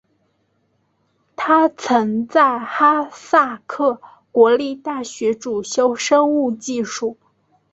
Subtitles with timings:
[1.35, 7.19] 他曾在哈萨克国立大学主修生物技术。